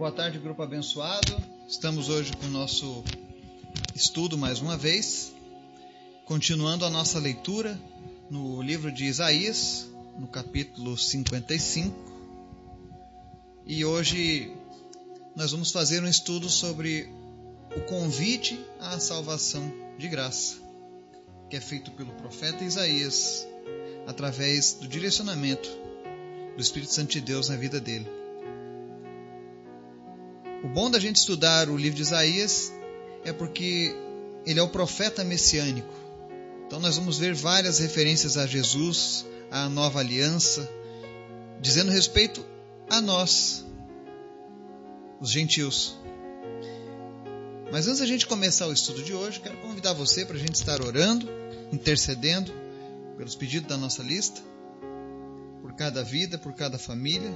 Boa 0.00 0.10
tarde, 0.10 0.38
grupo 0.38 0.62
abençoado. 0.62 1.36
Estamos 1.68 2.08
hoje 2.08 2.32
com 2.32 2.46
o 2.46 2.48
nosso 2.48 3.04
estudo 3.94 4.38
mais 4.38 4.58
uma 4.58 4.74
vez, 4.74 5.30
continuando 6.24 6.86
a 6.86 6.90
nossa 6.90 7.18
leitura 7.18 7.78
no 8.30 8.62
livro 8.62 8.90
de 8.90 9.04
Isaías, 9.04 9.86
no 10.18 10.26
capítulo 10.26 10.96
55. 10.96 11.94
E 13.66 13.84
hoje 13.84 14.50
nós 15.36 15.52
vamos 15.52 15.70
fazer 15.70 16.02
um 16.02 16.08
estudo 16.08 16.48
sobre 16.48 17.06
o 17.76 17.82
convite 17.82 18.58
à 18.78 18.98
salvação 18.98 19.70
de 19.98 20.08
graça, 20.08 20.56
que 21.50 21.56
é 21.56 21.60
feito 21.60 21.90
pelo 21.90 22.14
profeta 22.14 22.64
Isaías 22.64 23.46
através 24.06 24.72
do 24.80 24.88
direcionamento 24.88 25.68
do 26.56 26.62
Espírito 26.62 26.94
Santo 26.94 27.10
de 27.10 27.20
Deus 27.20 27.50
na 27.50 27.56
vida 27.56 27.78
dele. 27.78 28.19
O 30.62 30.68
bom 30.68 30.90
da 30.90 30.98
gente 30.98 31.16
estudar 31.16 31.70
o 31.70 31.76
livro 31.76 31.96
de 31.96 32.02
Isaías 32.02 32.72
é 33.24 33.32
porque 33.32 33.94
ele 34.44 34.60
é 34.60 34.62
o 34.62 34.68
profeta 34.68 35.24
messiânico. 35.24 35.92
Então 36.66 36.78
nós 36.78 36.96
vamos 36.96 37.18
ver 37.18 37.34
várias 37.34 37.78
referências 37.78 38.36
a 38.36 38.46
Jesus, 38.46 39.24
à 39.50 39.68
nova 39.68 40.00
aliança, 40.00 40.68
dizendo 41.60 41.90
respeito 41.90 42.44
a 42.90 43.00
nós, 43.00 43.64
os 45.18 45.30
gentios. 45.30 45.98
Mas 47.72 47.86
antes 47.86 48.00
da 48.00 48.06
gente 48.06 48.26
começar 48.26 48.66
o 48.66 48.72
estudo 48.72 49.02
de 49.02 49.14
hoje, 49.14 49.40
quero 49.40 49.56
convidar 49.58 49.94
você 49.94 50.26
para 50.26 50.36
a 50.36 50.40
gente 50.40 50.56
estar 50.56 50.82
orando, 50.82 51.26
intercedendo 51.72 52.52
pelos 53.16 53.34
pedidos 53.34 53.68
da 53.68 53.76
nossa 53.76 54.02
lista, 54.02 54.42
por 55.62 55.72
cada 55.74 56.02
vida, 56.02 56.36
por 56.36 56.52
cada 56.52 56.78
família, 56.78 57.30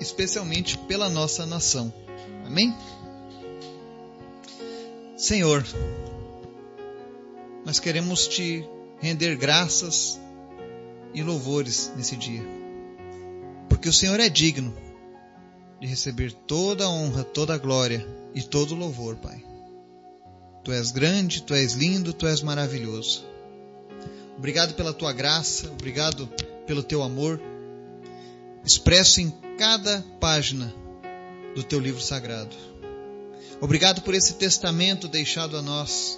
especialmente 0.00 0.78
pela 0.78 1.08
nossa 1.08 1.44
nação. 1.44 1.92
Amém? 2.46 2.74
Senhor, 5.16 5.64
nós 7.64 7.80
queremos 7.80 8.28
te 8.28 8.64
render 9.00 9.36
graças 9.36 10.20
e 11.12 11.22
louvores 11.22 11.92
nesse 11.96 12.16
dia, 12.16 12.42
porque 13.68 13.88
o 13.88 13.92
Senhor 13.92 14.20
é 14.20 14.28
digno 14.28 14.74
de 15.80 15.86
receber 15.86 16.32
toda 16.32 16.84
a 16.84 16.88
honra, 16.88 17.24
toda 17.24 17.54
a 17.54 17.58
glória 17.58 18.06
e 18.34 18.42
todo 18.42 18.72
o 18.72 18.78
louvor, 18.78 19.16
Pai. 19.16 19.44
Tu 20.64 20.72
és 20.72 20.90
grande, 20.90 21.42
tu 21.42 21.54
és 21.54 21.72
lindo, 21.72 22.12
tu 22.12 22.26
és 22.26 22.42
maravilhoso. 22.42 23.24
Obrigado 24.36 24.74
pela 24.74 24.92
tua 24.92 25.12
graça, 25.12 25.68
obrigado 25.70 26.28
pelo 26.66 26.82
teu 26.82 27.02
amor, 27.02 27.40
expresso 28.64 29.20
em 29.20 29.32
cada 29.58 30.04
página 30.20 30.72
do 31.56 31.64
teu 31.64 31.80
livro 31.80 32.00
sagrado. 32.00 32.54
Obrigado 33.60 34.02
por 34.02 34.14
esse 34.14 34.34
testamento 34.34 35.08
deixado 35.08 35.56
a 35.56 35.62
nós, 35.62 36.16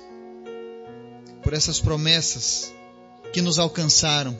por 1.42 1.54
essas 1.54 1.80
promessas 1.80 2.70
que 3.32 3.40
nos 3.40 3.58
alcançaram 3.58 4.38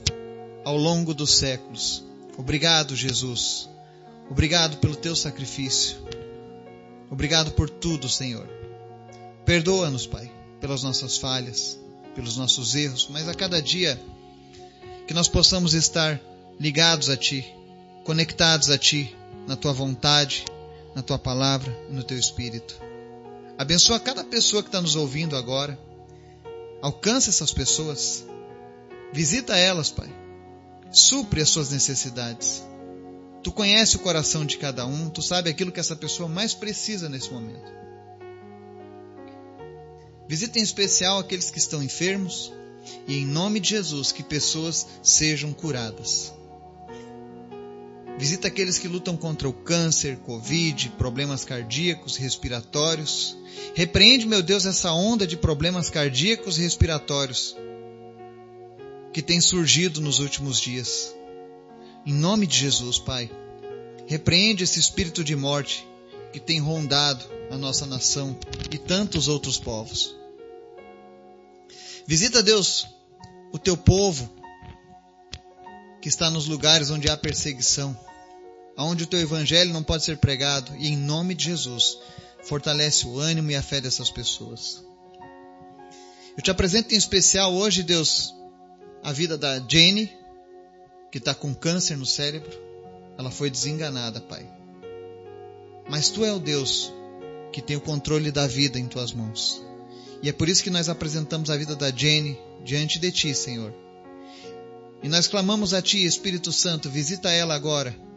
ao 0.67 0.77
longo 0.77 1.15
dos 1.15 1.39
séculos. 1.39 2.05
Obrigado, 2.37 2.95
Jesus. 2.95 3.71
Obrigado 4.29 4.77
pelo 4.77 4.95
teu 4.95 5.17
sacrifício. 5.17 5.97
Obrigado 7.11 7.53
por 7.53 7.71
tudo, 7.71 8.07
Senhor. 8.07 8.47
Perdoa-nos, 9.47 10.07
Pai, 10.07 10.31
pelas 10.61 10.83
nossas 10.83 11.17
falhas, 11.17 11.81
pelos 12.15 12.37
nossos 12.37 12.75
erros, 12.75 13.09
mas 13.11 13.27
a 13.27 13.35
cada 13.35 13.63
dia 13.63 13.99
que 15.07 15.15
nós 15.15 15.27
possamos 15.27 15.73
estar 15.73 16.21
ligados 16.61 17.09
a 17.09 17.17
Ti, 17.17 17.60
conectados 18.05 18.71
a 18.71 18.79
Ti, 18.79 19.15
na 19.47 19.57
Tua 19.57 19.73
vontade, 19.73 20.45
na 20.95 21.03
Tua 21.03 21.19
palavra 21.19 21.73
no 21.91 22.03
Teu 22.03 22.19
Espírito. 22.19 22.81
Abençoa 23.59 24.01
cada 24.01 24.25
pessoa 24.25 24.63
que 24.63 24.69
está 24.69 24.81
nos 24.81 24.97
ouvindo 24.97 25.37
agora. 25.37 25.79
Alcança 26.81 27.31
essas 27.31 27.53
pessoas. 27.53 28.25
Visita 29.13 29.57
elas, 29.57 29.91
Pai. 29.91 30.09
Supre 30.91 31.43
as 31.43 31.51
suas 31.51 31.71
necessidades. 31.71 32.65
Tu 33.43 33.53
conhece 33.53 33.97
o 33.97 34.01
coração 34.01 34.45
de 34.45 34.59
cada 34.59 34.87
um, 34.87 35.09
tu 35.09 35.23
sabe 35.23 35.49
aquilo 35.49 35.73
que 35.73 35.81
essa 35.81 35.97
pessoa 35.97 36.29
mais 36.29 36.53
precisa 36.53 37.09
nesse 37.09 37.31
momento. 37.31 37.71
Visita 40.29 40.59
em 40.59 40.63
especial 40.63 41.19
aqueles 41.19 41.51
que 41.51 41.59
estão 41.59 41.83
enfermos 41.83 42.53
e, 43.07 43.19
em 43.19 43.27
nome 43.27 43.59
de 43.61 43.71
Jesus, 43.71 44.13
que 44.13 44.23
pessoas 44.23 44.87
sejam 45.03 45.53
curadas. 45.53 46.33
Visita 48.21 48.49
aqueles 48.49 48.79
que 48.79 48.87
lutam 48.87 49.17
contra 49.17 49.49
o 49.49 49.53
câncer, 49.53 50.19
Covid, 50.19 50.91
problemas 50.99 51.43
cardíacos 51.43 52.19
respiratórios. 52.19 53.35
Repreende, 53.75 54.27
meu 54.27 54.43
Deus, 54.43 54.67
essa 54.67 54.93
onda 54.93 55.27
de 55.27 55.39
problemas 55.39 55.89
cardíacos 55.89 56.59
e 56.59 56.61
respiratórios 56.61 57.57
que 59.11 59.23
tem 59.23 59.41
surgido 59.41 60.03
nos 60.03 60.19
últimos 60.19 60.61
dias. 60.61 61.15
Em 62.05 62.13
nome 62.13 62.47
de 62.47 62.59
Jesus, 62.59 62.99
Pai, 62.99 63.31
repreende 64.07 64.65
esse 64.65 64.79
espírito 64.79 65.25
de 65.25 65.35
morte 65.35 65.89
que 66.31 66.39
tem 66.39 66.61
rondado 66.61 67.25
a 67.51 67.57
nossa 67.57 67.87
nação 67.87 68.39
e 68.71 68.77
tantos 68.77 69.29
outros 69.29 69.59
povos. 69.59 70.15
Visita, 72.07 72.43
Deus, 72.43 72.87
o 73.51 73.59
teu 73.59 73.79
povo 73.79 74.31
que 76.03 76.09
está 76.11 76.29
nos 76.29 76.47
lugares 76.47 76.91
onde 76.91 77.09
há 77.09 77.17
perseguição, 77.17 77.99
onde 78.77 79.05
o 79.05 79.07
teu 79.07 79.21
evangelho 79.21 79.73
não 79.73 79.83
pode 79.83 80.05
ser 80.05 80.19
pregado, 80.19 80.75
e 80.77 80.89
em 80.89 80.97
nome 80.97 81.35
de 81.35 81.45
Jesus, 81.45 81.99
fortalece 82.43 83.07
o 83.07 83.19
ânimo 83.19 83.51
e 83.51 83.57
a 83.57 83.63
fé 83.63 83.81
dessas 83.81 84.11
pessoas. 84.11 84.85
Eu 86.37 86.43
te 86.43 86.51
apresento 86.51 86.95
em 86.95 86.99
especial 86.99 87.53
hoje, 87.53 87.83
Deus, 87.83 88.35
a 89.03 89.13
vida 89.13 89.37
da 89.37 89.59
Jenny, 89.59 90.11
que 91.11 91.19
está 91.19 91.35
com 91.35 91.55
câncer 91.55 91.97
no 91.97 92.07
cérebro, 92.07 92.51
ela 93.19 93.31
foi 93.31 93.51
desenganada, 93.51 94.21
Pai. 94.21 94.49
Mas 95.89 96.09
Tu 96.09 96.25
é 96.25 96.33
o 96.33 96.39
Deus 96.39 96.93
que 97.53 97.61
tem 97.61 97.77
o 97.77 97.81
controle 97.81 98.31
da 98.31 98.47
vida 98.47 98.79
em 98.79 98.87
Tuas 98.87 99.13
mãos. 99.13 99.63
E 100.23 100.29
é 100.29 100.33
por 100.33 100.49
isso 100.49 100.63
que 100.63 100.71
nós 100.71 100.89
apresentamos 100.89 101.51
a 101.51 101.57
vida 101.57 101.75
da 101.75 101.91
Jenny 101.91 102.39
diante 102.65 102.99
de 102.99 103.11
Ti, 103.11 103.35
Senhor. 103.35 103.75
E 105.03 105.09
nós 105.09 105.27
clamamos 105.27 105.75
a 105.75 105.83
Ti, 105.83 106.05
Espírito 106.05 106.53
Santo, 106.53 106.89
visita 106.89 107.31
ela 107.31 107.55
agora 107.55 108.10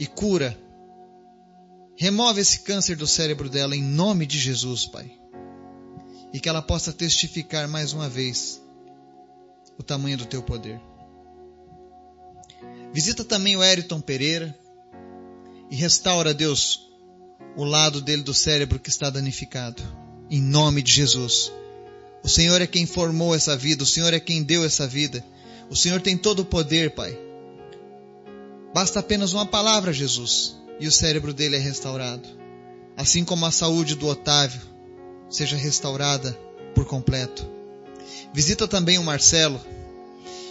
e 0.00 0.06
cura. 0.06 0.58
Remove 1.94 2.40
esse 2.40 2.60
câncer 2.60 2.96
do 2.96 3.06
cérebro 3.06 3.50
dela 3.50 3.76
em 3.76 3.82
nome 3.82 4.24
de 4.24 4.38
Jesus, 4.38 4.86
Pai. 4.86 5.12
E 6.32 6.40
que 6.40 6.48
ela 6.48 6.62
possa 6.62 6.90
testificar 6.90 7.68
mais 7.68 7.92
uma 7.92 8.08
vez 8.08 8.62
o 9.78 9.82
tamanho 9.82 10.16
do 10.16 10.24
Teu 10.24 10.42
poder. 10.42 10.80
Visita 12.94 13.22
também 13.22 13.56
o 13.56 13.62
Eriton 13.62 14.00
Pereira 14.00 14.58
e 15.70 15.76
restaura, 15.76 16.32
Deus, 16.32 16.88
o 17.54 17.64
lado 17.64 18.00
dele 18.00 18.22
do 18.22 18.32
cérebro 18.32 18.78
que 18.78 18.88
está 18.88 19.10
danificado. 19.10 19.82
Em 20.30 20.40
nome 20.40 20.80
de 20.80 20.92
Jesus. 20.92 21.52
O 22.22 22.28
Senhor 22.28 22.62
é 22.62 22.66
quem 22.66 22.86
formou 22.86 23.34
essa 23.34 23.54
vida, 23.54 23.82
o 23.82 23.86
Senhor 23.86 24.14
é 24.14 24.20
quem 24.20 24.42
deu 24.42 24.64
essa 24.64 24.86
vida. 24.86 25.22
O 25.68 25.76
Senhor 25.76 26.00
tem 26.00 26.16
todo 26.16 26.40
o 26.40 26.44
poder, 26.44 26.94
Pai. 26.94 27.29
Basta 28.72 29.00
apenas 29.00 29.32
uma 29.32 29.46
palavra, 29.46 29.92
Jesus, 29.92 30.56
e 30.78 30.86
o 30.86 30.92
cérebro 30.92 31.32
dele 31.34 31.56
é 31.56 31.58
restaurado. 31.58 32.28
Assim 32.96 33.24
como 33.24 33.46
a 33.46 33.50
saúde 33.50 33.94
do 33.94 34.06
Otávio 34.06 34.60
seja 35.28 35.56
restaurada 35.56 36.32
por 36.74 36.84
completo. 36.84 37.48
Visita 38.32 38.68
também 38.68 38.98
o 38.98 39.04
Marcelo. 39.04 39.60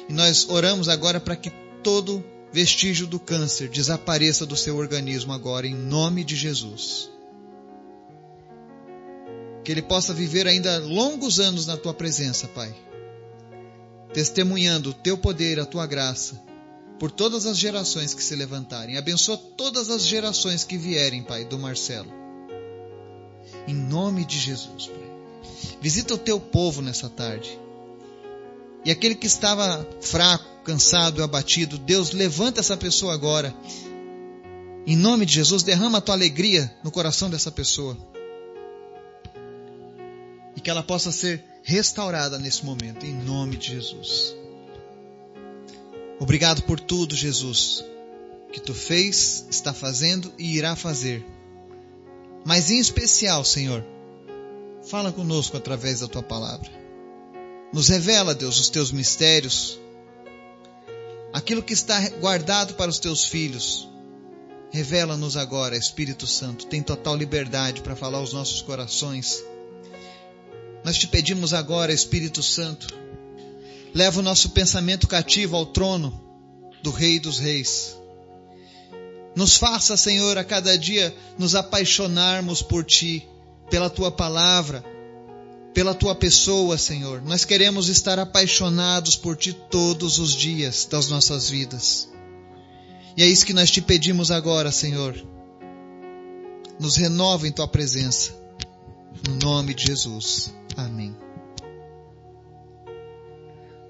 E 0.08 0.14
nós 0.14 0.50
oramos 0.50 0.90
agora 0.90 1.20
para 1.20 1.36
que 1.36 1.52
todo 1.84 2.24
vestígio 2.52 3.08
do 3.08 3.20
câncer 3.20 3.70
desapareça 3.70 4.46
do 4.46 4.56
seu 4.56 4.78
organismo 4.78 5.32
agora, 5.32 5.68
em 5.68 5.76
nome 5.76 6.24
de 6.24 6.36
Jesus. 6.36 7.10
Que 9.64 9.72
ele 9.72 9.82
possa 9.82 10.14
viver 10.14 10.48
ainda 10.48 10.80
longos 10.80 11.40
anos 11.40 11.66
na 11.68 11.78
tua 11.78 11.94
presença, 11.94 12.48
Pai, 12.48 12.76
testemunhando 14.14 14.90
o 14.90 14.94
teu 14.94 15.18
poder, 15.18 15.60
a 15.60 15.66
tua 15.66 15.86
graça, 15.86 16.42
por 17.00 17.10
todas 17.10 17.46
as 17.46 17.58
gerações 17.58 18.14
que 18.14 18.22
se 18.22 18.36
levantarem. 18.36 18.98
Abençoa 18.98 19.38
todas 19.38 19.90
as 19.90 20.06
gerações 20.06 20.66
que 20.66 20.78
vierem, 20.78 21.24
Pai, 21.24 21.46
do 21.46 21.58
Marcelo. 21.58 22.12
Em 23.66 23.74
nome 23.74 24.26
de 24.26 24.38
Jesus, 24.38 24.88
Pai. 24.88 25.10
Visita 25.82 26.14
o 26.14 26.18
teu 26.18 26.40
povo 26.40 26.82
nessa 26.82 27.10
tarde. 27.10 27.58
E 28.84 28.92
aquele 28.92 29.16
que 29.16 29.28
estava 29.28 29.88
fraco, 30.02 30.64
cansado 30.64 31.24
abatido, 31.24 31.78
Deus 31.78 32.12
levanta 32.12 32.60
essa 32.60 32.76
pessoa 32.76 33.14
agora. 33.14 33.56
Em 34.86 34.96
nome 34.96 35.26
de 35.26 35.34
Jesus, 35.34 35.64
derrama 35.64 36.00
a 36.00 36.02
tua 36.02 36.16
alegria 36.16 36.74
no 36.84 36.92
coração 36.92 37.30
dessa 37.30 37.52
pessoa. 37.52 37.98
E 40.56 40.62
que 40.62 40.70
ela 40.70 40.84
possa 40.84 41.12
ser 41.12 41.44
restaurada 41.64 42.38
nesse 42.38 42.66
momento, 42.66 43.06
em 43.06 43.14
nome 43.14 43.56
de 43.56 43.68
Jesus. 43.68 44.39
Obrigado 46.20 46.64
por 46.64 46.80
tudo, 46.80 47.16
Jesus. 47.16 47.84
que 48.52 48.60
tu 48.60 48.74
fez, 48.74 49.46
está 49.50 49.74
fazendo 49.74 50.34
e 50.38 50.58
irá 50.58 50.76
fazer. 50.76 51.24
Mas 52.46 52.72
em 52.72 52.80
especial, 52.80 53.44
Senhor, 53.46 53.86
fala 54.84 55.12
conosco 55.12 55.58
através 55.58 56.00
da 56.00 56.08
tua 56.08 56.24
palavra. 56.24 56.70
Nos 57.72 57.88
revela, 57.90 58.34
Deus, 58.34 58.60
os 58.60 58.70
teus 58.70 58.92
mistérios, 58.92 59.80
aquilo 61.32 61.62
que 61.62 61.74
está 61.74 62.10
guardado 62.22 62.74
para 62.74 62.90
os 62.90 62.98
teus 62.98 63.24
filhos. 63.26 63.88
Revela-nos 64.72 65.38
agora, 65.38 65.78
Espírito 65.78 66.26
Santo, 66.26 66.66
tem 66.68 66.82
total 66.82 67.16
liberdade 67.16 67.82
para 67.82 67.96
falar 67.96 68.18
aos 68.18 68.34
nossos 68.34 68.62
corações. 68.62 69.44
Nós 70.84 70.98
te 70.98 71.08
pedimos 71.08 71.54
agora, 71.54 71.94
Espírito 71.94 72.42
Santo, 72.42 72.88
leva 73.94 74.20
o 74.20 74.24
nosso 74.24 74.50
pensamento 74.50 75.08
cativo 75.08 75.56
ao 75.56 75.66
trono 75.66 76.22
do 76.84 76.92
Rei 76.92 77.20
dos 77.20 77.40
Reis. 77.40 77.96
Nos 79.36 79.58
faça, 79.58 79.96
Senhor, 79.96 80.38
a 80.38 80.44
cada 80.44 80.78
dia 80.78 81.16
nos 81.38 81.56
apaixonarmos 81.56 82.62
por 82.62 82.84
Ti, 82.84 83.28
pela 83.70 83.90
Tua 83.90 84.12
palavra, 84.12 84.84
pela 85.74 85.94
Tua 85.94 86.16
pessoa, 86.16 86.78
Senhor. 86.78 87.22
Nós 87.22 87.46
queremos 87.46 87.88
estar 87.90 88.20
apaixonados 88.20 89.16
por 89.16 89.38
Ti 89.38 89.54
todos 89.54 90.20
os 90.20 90.36
dias 90.36 90.86
das 90.90 91.08
nossas 91.08 91.50
vidas. 91.50 92.10
E 93.16 93.24
é 93.24 93.28
isso 93.28 93.46
que 93.46 93.54
nós 93.54 93.72
te 93.72 93.82
pedimos 93.82 94.32
agora, 94.32 94.72
Senhor. 94.72 95.16
Nos 96.80 96.96
renova 96.96 97.48
em 97.48 97.52
Tua 97.52 97.68
presença. 97.68 98.34
No 99.28 99.36
nome 99.36 99.74
de 99.74 99.88
Jesus. 99.88 100.54
Amém. 100.78 101.29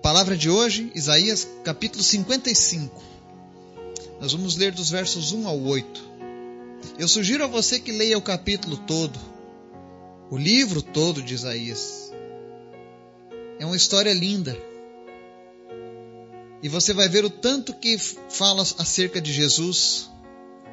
Palavra 0.10 0.36
de 0.36 0.50
hoje, 0.50 0.92
Isaías 0.96 1.48
capítulo 1.64 2.04
55. 2.04 3.00
Nós 4.20 4.32
vamos 4.32 4.56
ler 4.56 4.72
dos 4.72 4.90
versos 4.90 5.34
1 5.34 5.48
ao 5.48 5.62
8. 5.62 6.04
Eu 6.98 7.08
sugiro 7.08 7.44
a 7.44 7.48
você 7.48 7.80
que 7.80 7.92
leia 7.92 8.18
o 8.18 8.22
capítulo 8.24 8.76
todo, 8.76 9.20
o 10.32 10.36
livro 10.36 10.82
todo 10.82 11.22
de 11.22 11.36
Isaías. 11.36 12.12
É 13.60 13.66
uma 13.68 13.76
história 13.76 14.12
linda. 14.12 14.58
E 16.64 16.68
você 16.68 16.92
vai 16.92 17.08
ver 17.08 17.24
o 17.24 17.30
tanto 17.30 17.72
que 17.72 17.96
fala 18.30 18.64
acerca 18.64 19.22
de 19.22 19.32
Jesus 19.32 20.10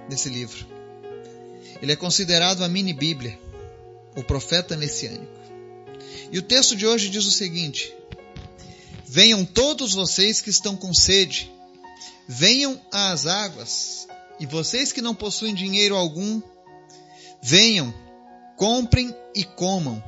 nesse 0.08 0.30
livro. 0.30 0.66
Ele 1.82 1.92
é 1.92 1.96
considerado 1.96 2.64
a 2.64 2.68
mini 2.70 2.94
Bíblia, 2.94 3.38
o 4.16 4.22
profeta 4.22 4.78
messiânico. 4.78 5.38
E 6.32 6.38
o 6.38 6.42
texto 6.42 6.74
de 6.74 6.86
hoje 6.86 7.10
diz 7.10 7.26
o 7.26 7.30
seguinte: 7.30 7.94
Venham 9.16 9.46
todos 9.46 9.94
vocês 9.94 10.42
que 10.42 10.50
estão 10.50 10.76
com 10.76 10.92
sede, 10.92 11.50
venham 12.28 12.78
às 12.92 13.26
águas, 13.26 14.06
e 14.38 14.44
vocês 14.44 14.92
que 14.92 15.00
não 15.00 15.14
possuem 15.14 15.54
dinheiro 15.54 15.96
algum, 15.96 16.42
venham, 17.40 17.94
comprem 18.58 19.16
e 19.34 19.42
comam. 19.42 20.04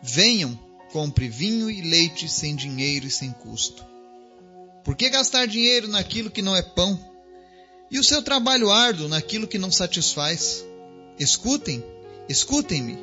Venham, 0.00 0.56
compre 0.92 1.28
vinho 1.28 1.68
e 1.68 1.82
leite 1.82 2.28
sem 2.28 2.54
dinheiro 2.54 3.08
e 3.08 3.10
sem 3.10 3.32
custo. 3.32 3.84
Por 4.84 4.94
que 4.94 5.10
gastar 5.10 5.48
dinheiro 5.48 5.88
naquilo 5.88 6.30
que 6.30 6.40
não 6.40 6.54
é 6.54 6.62
pão? 6.62 6.96
E 7.90 7.98
o 7.98 8.04
seu 8.04 8.22
trabalho 8.22 8.70
árduo 8.70 9.08
naquilo 9.08 9.48
que 9.48 9.58
não 9.58 9.72
satisfaz? 9.72 10.64
Escutem, 11.18 11.82
escutem-me, 12.28 12.98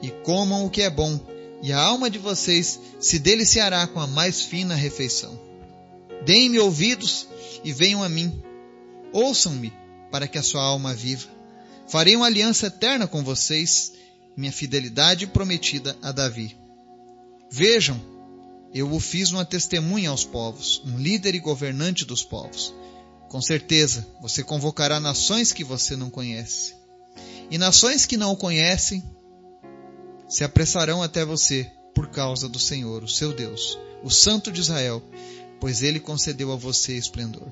e 0.00 0.12
comam 0.22 0.64
o 0.64 0.70
que 0.70 0.82
é 0.82 0.88
bom, 0.88 1.18
e 1.62 1.72
a 1.72 1.78
alma 1.78 2.10
de 2.10 2.18
vocês 2.18 2.80
se 2.98 3.20
deliciará 3.20 3.86
com 3.86 4.00
a 4.00 4.06
mais 4.06 4.42
fina 4.42 4.74
refeição. 4.74 5.40
Deem-me 6.24 6.58
ouvidos 6.58 7.28
e 7.62 7.72
venham 7.72 8.02
a 8.02 8.08
mim. 8.08 8.42
Ouçam-me, 9.12 9.72
para 10.10 10.26
que 10.26 10.38
a 10.38 10.42
sua 10.42 10.62
alma 10.62 10.92
viva. 10.92 11.28
Farei 11.86 12.16
uma 12.16 12.26
aliança 12.26 12.66
eterna 12.66 13.06
com 13.06 13.22
vocês, 13.22 13.92
minha 14.36 14.52
fidelidade 14.52 15.26
prometida 15.26 15.96
a 16.02 16.10
Davi. 16.10 16.56
Vejam, 17.50 18.00
eu 18.74 18.90
o 18.90 18.98
fiz 18.98 19.30
uma 19.30 19.44
testemunha 19.44 20.10
aos 20.10 20.24
povos, 20.24 20.82
um 20.84 20.98
líder 20.98 21.34
e 21.34 21.38
governante 21.38 22.04
dos 22.04 22.24
povos. 22.24 22.74
Com 23.28 23.40
certeza, 23.40 24.06
você 24.20 24.42
convocará 24.42 24.98
nações 24.98 25.52
que 25.52 25.62
você 25.62 25.94
não 25.94 26.10
conhece. 26.10 26.74
E 27.50 27.58
nações 27.58 28.06
que 28.06 28.16
não 28.16 28.32
o 28.32 28.36
conhecem 28.36 29.02
se 30.32 30.44
apressarão 30.44 31.02
até 31.02 31.26
você 31.26 31.70
por 31.94 32.08
causa 32.08 32.48
do 32.48 32.58
Senhor, 32.58 33.04
o 33.04 33.08
seu 33.08 33.34
Deus, 33.34 33.78
o 34.02 34.08
Santo 34.08 34.50
de 34.50 34.62
Israel, 34.62 35.02
pois 35.60 35.82
ele 35.82 36.00
concedeu 36.00 36.50
a 36.50 36.56
você 36.56 36.96
esplendor. 36.96 37.46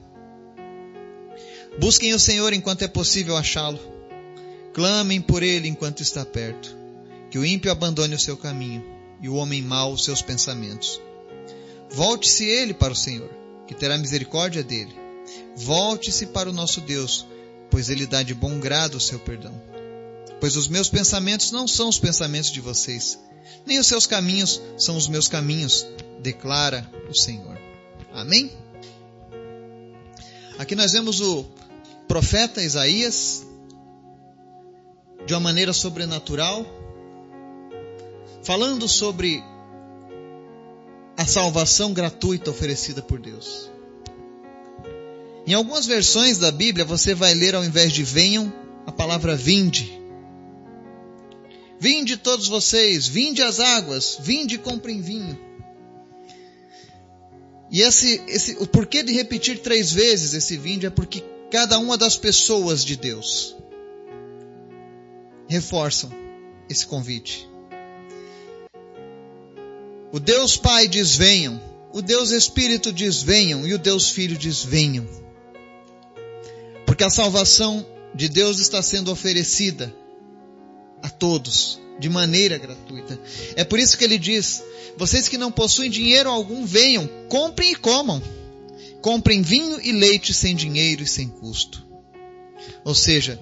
Busquem 1.78 2.14
o 2.14 2.18
Senhor 2.18 2.54
enquanto 2.54 2.80
é 2.80 2.88
possível 2.88 3.36
achá-lo. 3.36 3.78
Clamem 4.72 5.20
por 5.20 5.42
ele 5.42 5.68
enquanto 5.68 6.00
está 6.00 6.24
perto. 6.24 6.74
Que 7.30 7.38
o 7.38 7.44
ímpio 7.44 7.70
abandone 7.70 8.14
o 8.14 8.18
seu 8.18 8.34
caminho 8.38 8.82
e 9.20 9.28
o 9.28 9.34
homem 9.34 9.60
mau 9.60 9.92
os 9.92 10.02
seus 10.02 10.22
pensamentos. 10.22 10.98
Volte-se 11.90 12.46
ele 12.46 12.72
para 12.72 12.94
o 12.94 12.96
Senhor, 12.96 13.28
que 13.66 13.74
terá 13.74 13.98
misericórdia 13.98 14.64
dele. 14.64 14.96
Volte-se 15.54 16.24
para 16.28 16.48
o 16.48 16.52
nosso 16.54 16.80
Deus, 16.80 17.26
pois 17.70 17.90
ele 17.90 18.06
dá 18.06 18.22
de 18.22 18.32
bom 18.32 18.58
grado 18.58 18.96
o 18.96 19.00
seu 19.00 19.18
perdão 19.18 19.79
pois 20.40 20.56
os 20.56 20.66
meus 20.66 20.88
pensamentos 20.88 21.50
não 21.50 21.68
são 21.68 21.88
os 21.88 21.98
pensamentos 21.98 22.50
de 22.50 22.60
vocês, 22.60 23.18
nem 23.66 23.78
os 23.78 23.86
seus 23.86 24.06
caminhos 24.06 24.60
são 24.78 24.96
os 24.96 25.06
meus 25.06 25.28
caminhos, 25.28 25.86
declara 26.20 26.90
o 27.08 27.14
Senhor. 27.14 27.58
Amém? 28.12 28.50
Aqui 30.58 30.74
nós 30.74 30.92
vemos 30.92 31.20
o 31.20 31.44
profeta 32.08 32.62
Isaías, 32.62 33.46
de 35.26 35.34
uma 35.34 35.40
maneira 35.40 35.72
sobrenatural, 35.72 36.66
falando 38.42 38.88
sobre 38.88 39.42
a 41.16 41.26
salvação 41.26 41.92
gratuita 41.92 42.50
oferecida 42.50 43.02
por 43.02 43.20
Deus. 43.20 43.70
Em 45.46 45.54
algumas 45.54 45.86
versões 45.86 46.38
da 46.38 46.50
Bíblia 46.50 46.84
você 46.84 47.14
vai 47.14 47.34
ler 47.34 47.54
ao 47.54 47.64
invés 47.64 47.92
de 47.92 48.02
venham, 48.02 48.52
a 48.86 48.92
palavra 48.92 49.36
vinde. 49.36 49.99
Vinde 51.80 52.18
todos 52.18 52.46
vocês, 52.46 53.08
vinde 53.08 53.42
às 53.42 53.58
águas, 53.58 54.18
vinde 54.20 54.56
e 54.56 54.58
comprem 54.58 55.00
vinho. 55.00 55.40
E 57.70 57.80
esse, 57.80 58.22
esse, 58.28 58.56
o 58.60 58.66
porquê 58.66 59.02
de 59.02 59.14
repetir 59.14 59.60
três 59.60 59.90
vezes 59.90 60.34
esse 60.34 60.58
vinde 60.58 60.84
é 60.84 60.90
porque 60.90 61.24
cada 61.50 61.78
uma 61.78 61.96
das 61.96 62.18
pessoas 62.18 62.84
de 62.84 62.96
Deus 62.96 63.56
reforçam 65.48 66.10
esse 66.68 66.84
convite. 66.84 67.48
O 70.12 70.20
Deus 70.20 70.58
Pai 70.58 70.86
diz 70.86 71.16
venham, 71.16 71.62
o 71.94 72.02
Deus 72.02 72.30
Espírito 72.30 72.92
diz 72.92 73.22
venham 73.22 73.66
e 73.66 73.72
o 73.72 73.78
Deus 73.78 74.10
Filho 74.10 74.36
diz 74.36 74.62
venham. 74.62 75.06
Porque 76.84 77.04
a 77.04 77.10
salvação 77.10 77.86
de 78.14 78.28
Deus 78.28 78.58
está 78.58 78.82
sendo 78.82 79.10
oferecida 79.10 79.94
a 81.02 81.08
todos, 81.08 81.80
de 81.98 82.08
maneira 82.08 82.58
gratuita. 82.58 83.18
É 83.56 83.64
por 83.64 83.78
isso 83.78 83.96
que 83.96 84.04
ele 84.04 84.18
diz: 84.18 84.62
vocês 84.96 85.28
que 85.28 85.38
não 85.38 85.52
possuem 85.52 85.90
dinheiro 85.90 86.30
algum, 86.30 86.64
venham, 86.64 87.08
comprem 87.28 87.72
e 87.72 87.76
comam. 87.76 88.22
Comprem 89.00 89.40
vinho 89.40 89.80
e 89.80 89.92
leite 89.92 90.34
sem 90.34 90.54
dinheiro 90.54 91.02
e 91.02 91.06
sem 91.06 91.28
custo. 91.28 91.86
Ou 92.84 92.94
seja, 92.94 93.40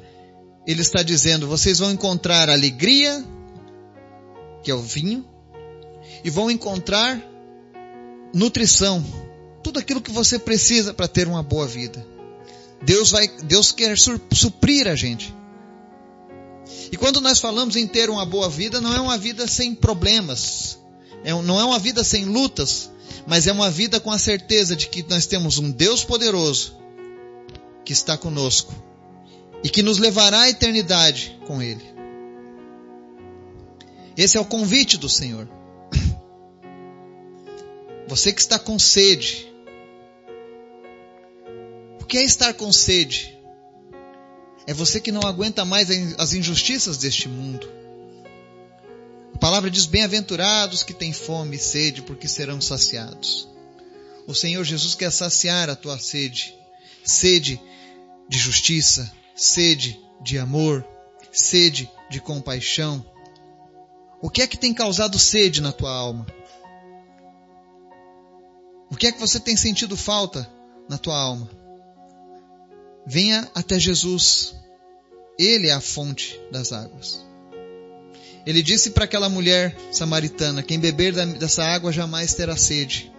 ele 0.66 0.82
está 0.82 1.02
dizendo: 1.02 1.48
vocês 1.48 1.78
vão 1.78 1.90
encontrar 1.90 2.48
alegria, 2.48 3.24
que 4.62 4.70
é 4.70 4.74
o 4.74 4.82
vinho, 4.82 5.26
e 6.22 6.30
vão 6.30 6.50
encontrar 6.50 7.20
nutrição, 8.32 9.04
tudo 9.62 9.78
aquilo 9.78 10.00
que 10.00 10.10
você 10.10 10.38
precisa 10.38 10.92
para 10.92 11.08
ter 11.08 11.26
uma 11.26 11.42
boa 11.42 11.66
vida. 11.66 12.06
Deus 12.82 13.10
vai, 13.10 13.28
Deus 13.44 13.72
quer 13.72 13.96
suprir 13.98 14.86
a 14.86 14.94
gente. 14.94 15.34
E 16.90 16.96
quando 16.96 17.20
nós 17.20 17.38
falamos 17.38 17.76
em 17.76 17.86
ter 17.86 18.10
uma 18.10 18.24
boa 18.24 18.48
vida, 18.48 18.80
não 18.80 18.94
é 18.94 19.00
uma 19.00 19.18
vida 19.18 19.46
sem 19.46 19.74
problemas, 19.74 20.78
é, 21.24 21.30
não 21.30 21.60
é 21.60 21.64
uma 21.64 21.78
vida 21.78 22.04
sem 22.04 22.24
lutas, 22.24 22.90
mas 23.26 23.46
é 23.46 23.52
uma 23.52 23.70
vida 23.70 24.00
com 24.00 24.10
a 24.10 24.18
certeza 24.18 24.74
de 24.74 24.88
que 24.88 25.04
nós 25.08 25.26
temos 25.26 25.58
um 25.58 25.70
Deus 25.70 26.04
poderoso 26.04 26.76
que 27.84 27.92
está 27.92 28.16
conosco 28.16 28.74
e 29.62 29.68
que 29.68 29.82
nos 29.82 29.98
levará 29.98 30.42
à 30.42 30.50
eternidade 30.50 31.38
com 31.46 31.62
Ele. 31.62 31.84
Esse 34.16 34.36
é 34.36 34.40
o 34.40 34.44
convite 34.44 34.96
do 34.96 35.08
Senhor. 35.08 35.48
Você 38.08 38.32
que 38.32 38.40
está 38.40 38.58
com 38.58 38.78
sede. 38.78 39.46
O 42.00 42.04
que 42.04 42.18
é 42.18 42.24
estar 42.24 42.54
com 42.54 42.72
sede? 42.72 43.37
É 44.68 44.74
você 44.74 45.00
que 45.00 45.10
não 45.10 45.22
aguenta 45.22 45.64
mais 45.64 45.88
as 46.18 46.34
injustiças 46.34 46.98
deste 46.98 47.26
mundo. 47.26 47.66
A 49.34 49.38
palavra 49.38 49.70
diz: 49.70 49.86
Bem-aventurados 49.86 50.82
que 50.82 50.92
têm 50.92 51.10
fome 51.10 51.56
e 51.56 51.58
sede, 51.58 52.02
porque 52.02 52.28
serão 52.28 52.60
saciados. 52.60 53.48
O 54.26 54.34
Senhor 54.34 54.62
Jesus 54.64 54.94
quer 54.94 55.10
saciar 55.10 55.70
a 55.70 55.74
tua 55.74 55.98
sede, 55.98 56.54
sede 57.02 57.58
de 58.28 58.36
justiça, 58.36 59.10
sede 59.34 59.98
de 60.20 60.38
amor, 60.38 60.86
sede 61.32 61.90
de 62.10 62.20
compaixão. 62.20 63.02
O 64.20 64.28
que 64.28 64.42
é 64.42 64.46
que 64.46 64.58
tem 64.58 64.74
causado 64.74 65.18
sede 65.18 65.62
na 65.62 65.72
tua 65.72 65.94
alma? 65.94 66.26
O 68.90 68.96
que 68.96 69.06
é 69.06 69.12
que 69.12 69.18
você 69.18 69.40
tem 69.40 69.56
sentido 69.56 69.96
falta 69.96 70.46
na 70.90 70.98
tua 70.98 71.18
alma? 71.18 71.48
Venha 73.08 73.50
até 73.54 73.80
Jesus. 73.80 74.54
Ele 75.38 75.68
é 75.68 75.72
a 75.72 75.80
fonte 75.80 76.38
das 76.52 76.72
águas. 76.72 77.24
Ele 78.44 78.62
disse 78.62 78.90
para 78.90 79.04
aquela 79.04 79.30
mulher 79.30 79.74
samaritana: 79.90 80.62
Quem 80.62 80.78
beber 80.78 81.14
dessa 81.38 81.64
água 81.64 81.90
jamais 81.90 82.34
terá 82.34 82.54
sede. 82.54 83.10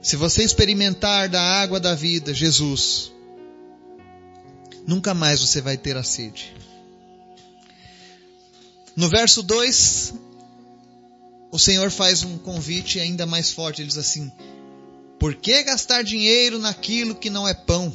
Se 0.00 0.14
você 0.14 0.44
experimentar 0.44 1.28
da 1.28 1.42
água 1.42 1.80
da 1.80 1.94
vida, 1.94 2.32
Jesus, 2.32 3.12
nunca 4.86 5.12
mais 5.12 5.40
você 5.40 5.60
vai 5.60 5.76
ter 5.76 5.96
a 5.96 6.04
sede. 6.04 6.54
No 8.94 9.08
verso 9.08 9.42
2, 9.42 10.14
o 11.50 11.58
Senhor 11.58 11.90
faz 11.90 12.22
um 12.22 12.38
convite 12.38 13.00
ainda 13.00 13.26
mais 13.26 13.50
forte. 13.50 13.82
Ele 13.82 13.88
diz 13.88 13.98
assim: 13.98 14.30
Por 15.18 15.34
que 15.34 15.62
gastar 15.62 16.02
dinheiro 16.02 16.58
naquilo 16.58 17.14
que 17.14 17.30
não 17.30 17.46
é 17.46 17.54
pão, 17.54 17.92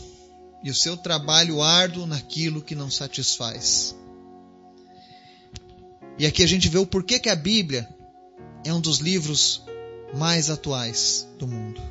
e 0.63 0.69
o 0.69 0.75
seu 0.75 0.95
trabalho 0.97 1.61
árduo 1.61 2.05
naquilo 2.05 2.61
que 2.61 2.75
não 2.75 2.89
satisfaz? 2.89 3.95
E 6.17 6.25
aqui 6.25 6.43
a 6.43 6.47
gente 6.47 6.69
vê 6.69 6.77
o 6.77 6.85
porquê 6.85 7.19
que 7.19 7.29
a 7.29 7.35
Bíblia 7.35 7.87
é 8.65 8.73
um 8.73 8.79
dos 8.79 8.99
livros 8.99 9.63
mais 10.13 10.49
atuais 10.49 11.27
do 11.39 11.47
mundo. 11.47 11.81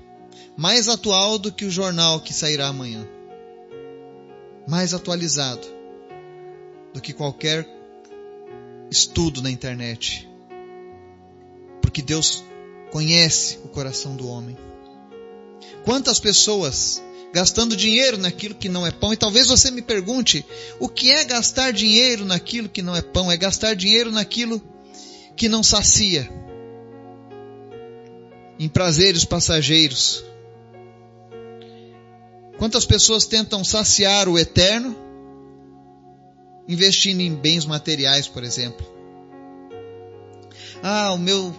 Mais 0.57 0.89
atual 0.89 1.39
do 1.39 1.51
que 1.51 1.65
o 1.65 1.71
jornal 1.71 2.21
que 2.21 2.33
sairá 2.33 2.69
amanhã. 2.69 3.07
Mais 4.69 4.95
atualizado 4.95 5.67
do 6.95 7.01
que 7.01 7.13
qualquer 7.13 7.67
estudo 8.91 9.43
na 9.43 9.51
internet 9.51 10.29
porque 11.93 12.01
Deus 12.01 12.43
conhece 12.91 13.59
o 13.63 13.69
coração 13.69 14.17
do 14.17 14.27
homem. 14.27 14.57
Quantas 15.85 16.21
pessoas 16.21 17.03
gastando 17.33 17.75
dinheiro 17.75 18.19
naquilo 18.19 18.55
que 18.55 18.69
não 18.69 18.87
é 18.87 18.91
pão, 18.91 19.13
e 19.13 19.17
talvez 19.17 19.47
você 19.47 19.71
me 19.71 19.83
pergunte: 19.83 20.45
o 20.79 20.89
que 20.89 21.11
é 21.11 21.25
gastar 21.25 21.73
dinheiro 21.73 22.25
naquilo 22.25 22.69
que 22.69 22.83
não 22.83 22.95
é 22.95 23.03
pão? 23.03 23.33
É 23.33 23.37
gastar 23.37 23.75
dinheiro 23.75 24.13
naquilo 24.13 24.63
que 25.35 25.49
não 25.49 25.63
sacia, 25.63 26.29
em 28.59 28.69
prazeres 28.69 29.25
passageiros. 29.25 30.25
Quantas 32.59 32.85
pessoas 32.85 33.27
tentam 33.27 33.65
saciar 33.65 34.29
o 34.29 34.39
eterno 34.39 34.97
investindo 36.69 37.21
em 37.21 37.35
bens 37.35 37.65
materiais, 37.65 38.29
por 38.29 38.45
exemplo? 38.45 38.87
Ah, 40.83 41.13
o 41.13 41.19
meu 41.19 41.55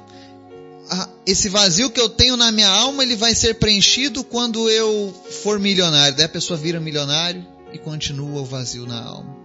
esse 1.25 1.49
vazio 1.49 1.89
que 1.89 1.99
eu 1.99 2.09
tenho 2.09 2.35
na 2.35 2.51
minha 2.51 2.69
alma, 2.69 3.03
ele 3.03 3.15
vai 3.15 3.33
ser 3.35 3.55
preenchido 3.55 4.23
quando 4.23 4.69
eu 4.69 5.13
for 5.43 5.59
milionário. 5.59 6.15
Daí 6.15 6.25
a 6.25 6.29
pessoa 6.29 6.57
vira 6.57 6.79
milionário 6.79 7.45
e 7.71 7.77
continua 7.77 8.41
o 8.41 8.45
vazio 8.45 8.85
na 8.85 9.01
alma. 9.01 9.43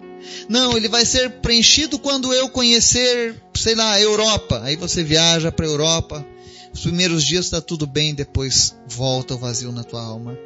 Não, 0.49 0.77
ele 0.77 0.89
vai 0.89 1.05
ser 1.05 1.41
preenchido 1.41 1.99
quando 1.99 2.33
eu 2.33 2.49
conhecer, 2.49 3.41
sei 3.55 3.75
lá, 3.75 3.93
a 3.93 4.01
Europa. 4.01 4.61
Aí 4.65 4.77
você 4.77 5.03
viaja 5.03 5.53
para 5.53 5.67
a 5.67 5.69
Europa. 5.69 6.27
Os 6.73 6.83
primeiros 6.83 7.25
dias 7.25 7.47
está 7.47 7.61
tudo 7.61 7.87
bem, 7.87 8.15
depois 8.15 8.77
volta 8.87 9.35
o 9.35 9.39
vazio 9.39 9.73
na 9.73 9.83
tua 9.83 10.03
alma. 10.03 10.37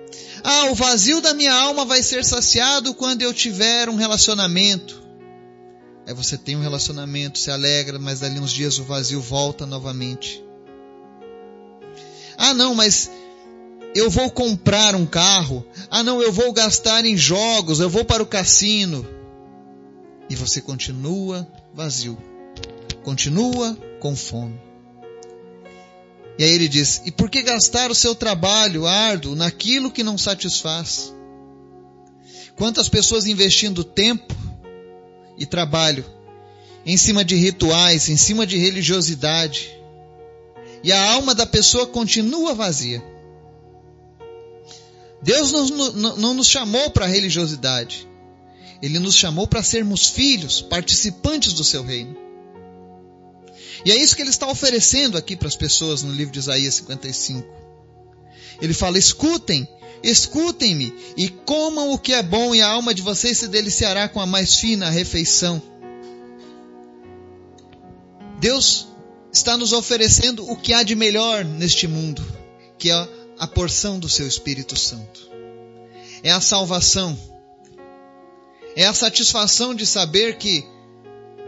Ah, 0.43 0.71
o 0.71 0.75
vazio 0.75 1.21
da 1.21 1.35
minha 1.35 1.53
alma 1.53 1.85
vai 1.85 2.03
ser 2.03 2.25
saciado 2.25 2.95
quando 2.95 3.23
eu 3.23 3.35
tiver 3.35 3.89
um 3.89 3.97
relacionamento. 3.97 5.03
Aí 6.07 6.15
você 6.15 6.37
tem 6.37 6.57
um 6.57 6.63
relacionamento, 6.63 7.39
se 7.39 7.51
alegra, 7.51 7.99
mas 7.99 8.21
dali 8.21 8.39
uns 8.39 8.53
dias 8.53 8.79
o 8.79 8.85
vazio 8.85 9.21
volta 9.21 9.67
novamente. 9.67 10.43
Ah, 12.37 12.55
não, 12.55 12.75
mas 12.75 13.11
eu 13.95 14.11
vou 14.11 14.31
comprar 14.31 14.95
um 14.95 15.07
carro. 15.07 15.67
Ah, 15.91 16.03
não, 16.03 16.23
eu 16.23 16.33
vou 16.33 16.53
gastar 16.53 17.05
em 17.05 17.17
jogos, 17.17 17.81
eu 17.81 17.91
vou 17.91 18.05
para 18.05 18.23
o 18.23 18.27
cassino. 18.27 19.07
E 20.29 20.35
você 20.35 20.61
continua 20.61 21.47
vazio. 21.75 22.17
Continua 23.03 23.77
com 24.01 24.17
fome. 24.17 24.59
E 26.39 26.45
aí 26.45 26.51
ele 26.51 26.69
diz: 26.69 27.03
E 27.05 27.11
por 27.11 27.29
que 27.29 27.43
gastar 27.43 27.91
o 27.91 27.95
seu 27.95 28.15
trabalho 28.15 28.87
árduo 28.87 29.35
naquilo 29.35 29.91
que 29.91 30.03
não 30.03 30.17
satisfaz? 30.17 31.13
Quantas 32.57 32.89
pessoas 32.89 33.27
investindo 33.27 33.85
tempo 33.85 34.35
e 35.37 35.45
trabalho 35.45 36.05
em 36.85 36.97
cima 36.97 37.25
de 37.25 37.35
rituais, 37.35 38.09
em 38.09 38.17
cima 38.17 38.47
de 38.47 38.57
religiosidade, 38.57 39.71
e 40.83 40.91
a 40.93 41.13
alma 41.13 41.35
da 41.35 41.47
pessoa 41.47 41.87
continua 41.87 42.55
vazia. 42.55 43.03
Deus 45.23 45.53
não, 45.53 45.67
não, 45.67 46.17
não 46.17 46.35
nos 46.35 46.49
chamou 46.49 46.91
para 46.91 47.05
a 47.05 47.09
religiosidade. 47.09 48.09
Ele 48.83 48.99
nos 48.99 49.15
chamou 49.15 49.47
para 49.47 49.63
sermos 49.63 50.09
filhos, 50.09 50.61
participantes 50.61 51.53
do 51.53 51.63
seu 51.63 51.85
reino. 51.85 52.17
E 53.85 53.93
é 53.93 53.97
isso 53.97 54.17
que 54.17 54.23
ele 54.23 54.31
está 54.31 54.49
oferecendo 54.49 55.17
aqui 55.17 55.37
para 55.37 55.47
as 55.47 55.57
pessoas 55.57 56.03
no 56.03 56.13
livro 56.13 56.33
de 56.33 56.41
Isaías 56.41 56.75
55. 56.75 57.47
Ele 58.61 58.75
fala: 58.75 58.99
escutem, 58.99 59.69
escutem-me 60.03 60.93
e 61.17 61.29
comam 61.29 61.93
o 61.93 61.99
que 61.99 62.13
é 62.13 62.23
bom, 62.23 62.53
e 62.55 62.61
a 62.61 62.69
alma 62.69 62.93
de 62.93 63.03
vocês 63.03 63.39
se 63.39 63.49
deliciará 63.49 64.09
com 64.09 64.21
a 64.21 64.27
mais 64.27 64.57
fina 64.57 64.91
refeição. 64.91 65.63
Deus 68.41 68.89
está 69.33 69.57
nos 69.57 69.73
oferecendo 69.73 70.49
o 70.49 70.57
que 70.57 70.75
há 70.75 70.83
de 70.83 70.95
melhor 70.95 71.45
neste 71.45 71.89
mundo, 71.89 72.23
que 72.79 72.91
é 72.91 73.09
a 73.39 73.47
porção 73.47 73.99
do 73.99 74.09
seu 74.09 74.27
Espírito 74.29 74.79
Santo. 74.79 75.31
É 76.23 76.31
a 76.31 76.41
salvação. 76.41 77.19
É 78.77 78.87
a 78.87 78.95
satisfação 78.95 79.75
de 79.75 79.87
saber 79.87 80.37
que 80.37 80.65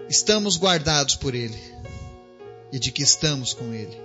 estamos 0.09 0.57
guardados 0.57 1.15
por 1.15 1.35
Ele 1.35 1.59
e 2.73 2.79
de 2.79 2.91
que 2.91 3.03
estamos 3.03 3.53
com 3.53 3.73
Ele. 3.73 4.03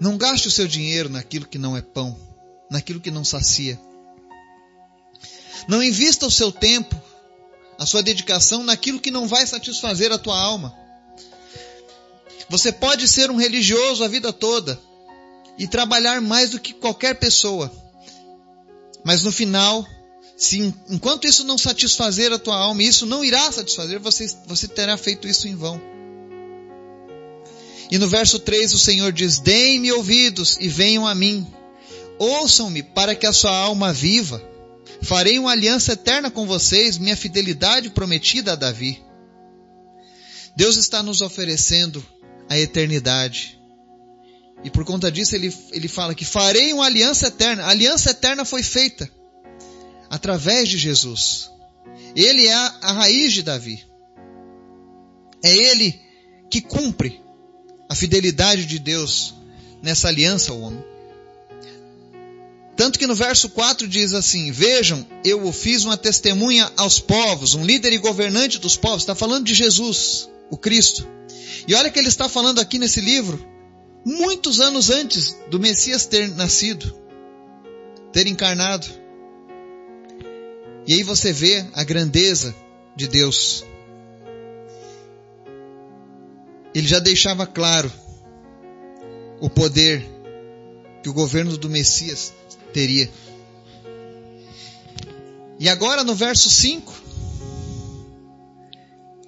Não 0.00 0.16
gaste 0.16 0.48
o 0.48 0.50
seu 0.50 0.66
dinheiro 0.66 1.08
naquilo 1.08 1.46
que 1.46 1.58
não 1.58 1.76
é 1.76 1.82
pão, 1.82 2.18
naquilo 2.70 3.00
que 3.00 3.10
não 3.10 3.24
sacia. 3.24 3.78
Não 5.68 5.82
invista 5.82 6.26
o 6.26 6.30
seu 6.30 6.50
tempo, 6.50 7.00
a 7.78 7.86
sua 7.86 8.02
dedicação 8.02 8.64
naquilo 8.64 9.00
que 9.00 9.10
não 9.10 9.28
vai 9.28 9.46
satisfazer 9.46 10.10
a 10.10 10.18
tua 10.18 10.38
alma. 10.38 10.83
Você 12.48 12.70
pode 12.70 13.08
ser 13.08 13.30
um 13.30 13.36
religioso 13.36 14.04
a 14.04 14.08
vida 14.08 14.32
toda 14.32 14.80
e 15.58 15.66
trabalhar 15.66 16.20
mais 16.20 16.50
do 16.50 16.60
que 16.60 16.72
qualquer 16.72 17.14
pessoa. 17.14 17.72
Mas 19.04 19.22
no 19.22 19.30
final, 19.30 19.86
se 20.36 20.74
enquanto 20.88 21.26
isso 21.26 21.44
não 21.44 21.56
satisfazer 21.56 22.32
a 22.32 22.38
tua 22.38 22.56
alma, 22.56 22.82
isso 22.82 23.06
não 23.06 23.24
irá 23.24 23.50
satisfazer, 23.52 24.00
você, 24.00 24.26
você 24.46 24.66
terá 24.66 24.96
feito 24.96 25.28
isso 25.28 25.46
em 25.46 25.54
vão. 25.54 25.80
E 27.90 27.98
no 27.98 28.08
verso 28.08 28.38
3 28.38 28.72
o 28.74 28.78
Senhor 28.78 29.12
diz: 29.12 29.38
Deem-me 29.38 29.92
ouvidos 29.92 30.56
e 30.60 30.68
venham 30.68 31.06
a 31.06 31.14
mim. 31.14 31.46
Ouçam-me 32.18 32.82
para 32.82 33.14
que 33.14 33.26
a 33.26 33.32
sua 33.32 33.56
alma 33.56 33.92
viva. 33.92 34.42
Farei 35.02 35.38
uma 35.38 35.50
aliança 35.50 35.92
eterna 35.92 36.30
com 36.30 36.46
vocês, 36.46 36.96
minha 36.96 37.16
fidelidade 37.16 37.90
prometida 37.90 38.52
a 38.52 38.56
Davi. 38.56 39.02
Deus 40.56 40.76
está 40.76 41.02
nos 41.02 41.20
oferecendo 41.20 42.04
a 42.48 42.58
eternidade. 42.58 43.60
E 44.62 44.70
por 44.70 44.84
conta 44.84 45.10
disso 45.10 45.34
ele, 45.34 45.54
ele 45.72 45.88
fala 45.88 46.14
que 46.14 46.24
farei 46.24 46.72
uma 46.72 46.86
aliança 46.86 47.26
eterna. 47.26 47.64
A 47.64 47.68
aliança 47.68 48.10
eterna 48.10 48.44
foi 48.44 48.62
feita 48.62 49.10
através 50.08 50.68
de 50.68 50.78
Jesus. 50.78 51.50
Ele 52.16 52.46
é 52.46 52.54
a, 52.54 52.78
a 52.82 52.92
raiz 52.92 53.32
de 53.32 53.42
Davi. 53.42 53.84
É 55.42 55.54
ele 55.54 56.00
que 56.50 56.60
cumpre 56.60 57.20
a 57.88 57.94
fidelidade 57.94 58.64
de 58.64 58.78
Deus 58.78 59.34
nessa 59.82 60.08
aliança 60.08 60.52
ao 60.52 60.60
homem. 60.60 60.82
Tanto 62.76 62.98
que 62.98 63.06
no 63.06 63.14
verso 63.14 63.48
4 63.50 63.86
diz 63.86 64.14
assim: 64.14 64.50
Vejam, 64.50 65.06
eu 65.24 65.46
o 65.46 65.52
fiz 65.52 65.84
uma 65.84 65.96
testemunha 65.96 66.72
aos 66.76 66.98
povos, 66.98 67.54
um 67.54 67.64
líder 67.64 67.92
e 67.92 67.98
governante 67.98 68.58
dos 68.58 68.76
povos. 68.76 69.02
Está 69.02 69.14
falando 69.14 69.44
de 69.44 69.54
Jesus, 69.54 70.28
o 70.50 70.56
Cristo. 70.56 71.06
E 71.66 71.74
olha 71.74 71.90
que 71.90 71.98
ele 71.98 72.08
está 72.08 72.28
falando 72.28 72.60
aqui 72.60 72.78
nesse 72.78 73.00
livro, 73.00 73.44
muitos 74.04 74.60
anos 74.60 74.90
antes 74.90 75.36
do 75.50 75.58
Messias 75.58 76.06
ter 76.06 76.28
nascido, 76.28 76.94
ter 78.12 78.26
encarnado. 78.26 78.86
E 80.86 80.94
aí 80.94 81.02
você 81.02 81.32
vê 81.32 81.64
a 81.72 81.82
grandeza 81.82 82.54
de 82.94 83.08
Deus. 83.08 83.64
Ele 86.74 86.86
já 86.86 86.98
deixava 86.98 87.46
claro 87.46 87.90
o 89.40 89.48
poder 89.48 90.04
que 91.02 91.08
o 91.08 91.14
governo 91.14 91.56
do 91.56 91.70
Messias 91.70 92.32
teria. 92.72 93.10
E 95.58 95.68
agora 95.68 96.04
no 96.04 96.14
verso 96.14 96.50
5, 96.50 96.92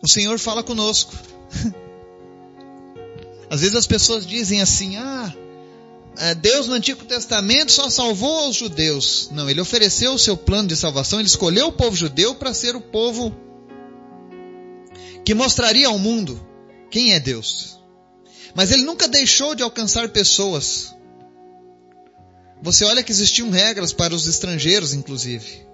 o 0.03 0.09
Senhor 0.09 0.39
fala 0.39 0.63
conosco. 0.63 1.15
Às 3.50 3.61
vezes 3.61 3.76
as 3.76 3.87
pessoas 3.87 4.26
dizem 4.26 4.61
assim: 4.61 4.97
ah, 4.97 5.33
é, 6.19 6.35
Deus 6.35 6.67
no 6.67 6.75
Antigo 6.75 7.05
Testamento 7.05 7.71
só 7.71 7.91
salvou 7.91 8.49
os 8.49 8.57
judeus. 8.57 9.29
Não, 9.33 9.49
ele 9.49 9.61
ofereceu 9.61 10.15
o 10.15 10.19
seu 10.19 10.37
plano 10.37 10.69
de 10.69 10.76
salvação, 10.76 11.21
ele 11.21 11.29
escolheu 11.29 11.69
o 11.69 11.73
povo 11.73 11.95
judeu 11.95 12.35
para 12.35 12.55
ser 12.55 12.75
o 12.75 12.81
povo 12.81 13.35
que 15.25 15.35
mostraria 15.35 15.88
ao 15.88 15.99
mundo 15.99 16.41
quem 16.91 17.12
é 17.12 17.21
Deus. 17.21 17.79
Mas 18.55 18.71
ele 18.71 18.83
nunca 18.83 19.07
deixou 19.07 19.55
de 19.55 19.62
alcançar 19.62 20.09
pessoas. 20.09 20.95
Você 22.62 22.85
olha 22.85 23.03
que 23.03 23.12
existiam 23.12 23.50
regras 23.50 23.93
para 23.93 24.15
os 24.15 24.26
estrangeiros, 24.26 24.95
inclusive. 24.95 25.67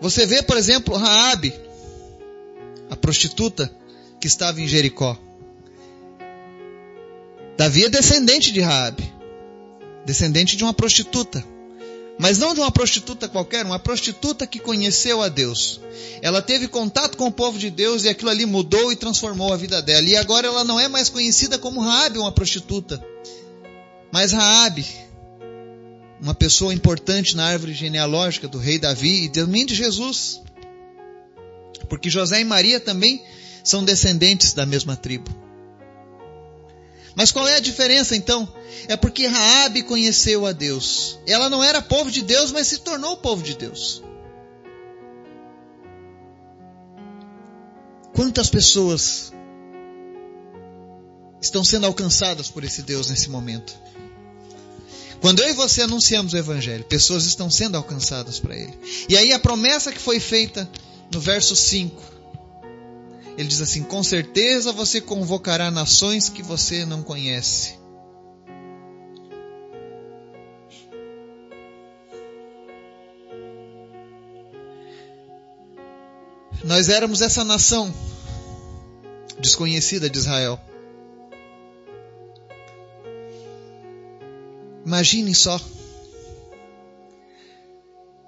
Você 0.00 0.26
vê, 0.26 0.42
por 0.42 0.58
exemplo, 0.58 0.96
Raabe, 0.96 1.54
a 2.90 2.96
prostituta 2.96 3.70
que 4.20 4.26
estava 4.26 4.60
em 4.60 4.68
Jericó. 4.68 5.18
Davi 7.60 7.84
é 7.84 7.90
descendente 7.90 8.52
de 8.52 8.60
Raabe, 8.62 9.12
descendente 10.06 10.56
de 10.56 10.64
uma 10.64 10.72
prostituta. 10.72 11.44
Mas 12.18 12.38
não 12.38 12.54
de 12.54 12.60
uma 12.60 12.70
prostituta 12.70 13.28
qualquer, 13.28 13.66
uma 13.66 13.78
prostituta 13.78 14.46
que 14.46 14.58
conheceu 14.58 15.20
a 15.20 15.28
Deus. 15.28 15.78
Ela 16.22 16.40
teve 16.40 16.68
contato 16.68 17.18
com 17.18 17.26
o 17.26 17.30
povo 17.30 17.58
de 17.58 17.68
Deus 17.68 18.04
e 18.04 18.08
aquilo 18.08 18.30
ali 18.30 18.46
mudou 18.46 18.90
e 18.90 18.96
transformou 18.96 19.52
a 19.52 19.58
vida 19.58 19.82
dela. 19.82 20.08
E 20.08 20.16
agora 20.16 20.46
ela 20.46 20.64
não 20.64 20.80
é 20.80 20.88
mais 20.88 21.10
conhecida 21.10 21.58
como 21.58 21.82
Raabe, 21.82 22.18
uma 22.18 22.32
prostituta. 22.32 22.98
Mas 24.10 24.32
Raabe, 24.32 24.86
uma 26.18 26.34
pessoa 26.34 26.72
importante 26.72 27.36
na 27.36 27.44
árvore 27.44 27.74
genealógica 27.74 28.48
do 28.48 28.56
rei 28.56 28.78
Davi 28.78 29.24
e 29.24 29.28
também 29.28 29.66
de 29.66 29.74
Jesus. 29.74 30.40
Porque 31.90 32.08
José 32.08 32.40
e 32.40 32.44
Maria 32.44 32.80
também 32.80 33.22
são 33.62 33.84
descendentes 33.84 34.54
da 34.54 34.64
mesma 34.64 34.96
tribo. 34.96 35.49
Mas 37.14 37.32
qual 37.32 37.46
é 37.46 37.56
a 37.56 37.60
diferença 37.60 38.14
então? 38.16 38.48
É 38.88 38.96
porque 38.96 39.26
Raabe 39.26 39.82
conheceu 39.82 40.46
a 40.46 40.52
Deus. 40.52 41.18
Ela 41.26 41.48
não 41.48 41.62
era 41.62 41.82
povo 41.82 42.10
de 42.10 42.22
Deus, 42.22 42.52
mas 42.52 42.66
se 42.66 42.78
tornou 42.78 43.16
povo 43.16 43.42
de 43.42 43.54
Deus. 43.54 44.02
Quantas 48.14 48.50
pessoas 48.50 49.32
estão 51.40 51.64
sendo 51.64 51.86
alcançadas 51.86 52.48
por 52.48 52.64
esse 52.64 52.82
Deus 52.82 53.08
nesse 53.08 53.30
momento? 53.30 53.74
Quando 55.20 55.42
eu 55.42 55.50
e 55.50 55.52
você 55.52 55.82
anunciamos 55.82 56.32
o 56.32 56.36
Evangelho, 56.36 56.84
pessoas 56.84 57.26
estão 57.26 57.50
sendo 57.50 57.76
alcançadas 57.76 58.38
para 58.40 58.56
Ele. 58.56 58.78
E 59.08 59.16
aí 59.16 59.32
a 59.32 59.38
promessa 59.38 59.92
que 59.92 59.98
foi 59.98 60.18
feita 60.18 60.68
no 61.12 61.20
verso 61.20 61.54
5, 61.54 62.19
ele 63.40 63.48
diz 63.48 63.62
assim: 63.62 63.82
Com 63.82 64.02
certeza 64.02 64.70
você 64.70 65.00
convocará 65.00 65.70
nações 65.70 66.28
que 66.28 66.42
você 66.42 66.84
não 66.84 67.02
conhece. 67.02 67.78
Nós 76.62 76.90
éramos 76.90 77.22
essa 77.22 77.42
nação 77.42 77.92
desconhecida 79.38 80.10
de 80.10 80.18
Israel. 80.18 80.60
Imaginem 84.84 85.32
só. 85.32 85.58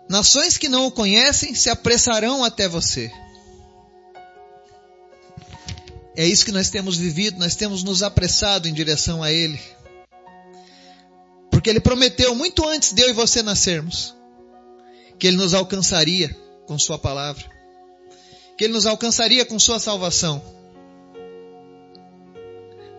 Nações 0.09 0.57
que 0.57 0.71
não 0.71 0.87
o 0.87 0.91
conhecem 0.91 1.55
se 1.55 1.69
apressarão 1.69 2.43
até 2.43 2.67
você. 2.67 3.13
É 6.15 6.27
isso 6.27 6.45
que 6.45 6.53
nós 6.53 6.69
temos 6.69 6.97
vivido, 6.97 7.39
nós 7.39 7.55
temos 7.55 7.83
nos 7.83 8.03
apressado 8.03 8.69
em 8.69 8.75
direção 8.75 9.23
a 9.23 9.33
Ele. 9.33 9.59
Porque 11.51 11.71
Ele 11.71 11.81
prometeu 11.81 12.35
muito 12.35 12.67
antes 12.67 12.93
de 12.93 13.03
eu 13.03 13.11
e 13.11 13.13
você 13.13 13.43
nascermos 13.43 14.15
que 15.19 15.27
Ele 15.27 15.37
nos 15.37 15.55
alcançaria 15.55 16.37
com 16.67 16.79
Sua 16.79 16.99
palavra, 16.99 17.45
que 18.57 18.65
Ele 18.65 18.73
nos 18.73 18.87
alcançaria 18.87 19.47
com 19.47 19.59
Sua 19.59 19.79
salvação, 19.79 20.43